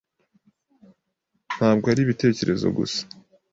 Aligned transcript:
Ntabwo 1.55 1.85
ari 1.91 1.99
ibitekerezo 2.03 2.67
gusa. 2.77 3.01